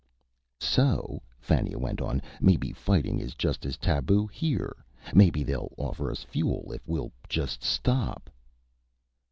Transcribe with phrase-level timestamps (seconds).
[0.59, 4.75] "So," Fannia went on, "maybe fighting is just as taboo here.
[5.13, 8.31] Maybe they'll offer us fuel, if we'll just stop."